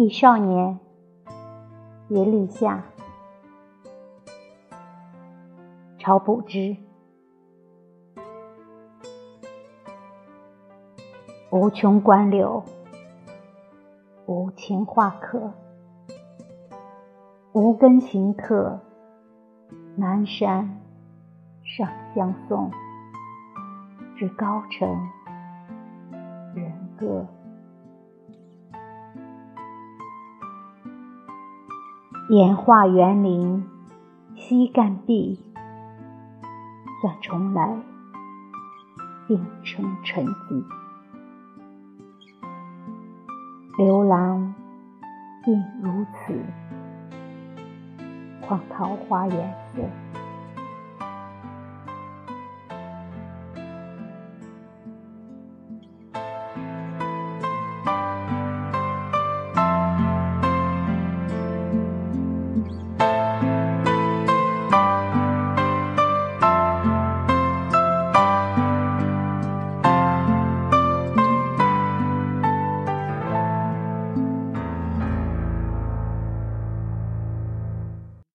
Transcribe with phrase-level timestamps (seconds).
[0.00, 0.78] 忆少年，
[2.06, 2.84] 别立夏，
[5.98, 6.76] 朝不知。
[11.50, 12.62] 无穷关柳，
[14.26, 15.52] 无情画客，
[17.52, 18.78] 无根行客，
[19.96, 20.80] 南山
[21.64, 22.70] 上相送，
[24.16, 24.88] 至高城
[26.54, 27.26] 人各。
[32.30, 33.64] 演化园林，
[34.36, 35.40] 西干壁，
[37.00, 37.74] 算重来，
[39.26, 40.62] 并成沉寂。
[43.78, 44.54] 刘郎
[45.42, 46.34] 竟如此，
[48.46, 50.17] 况桃花颜色。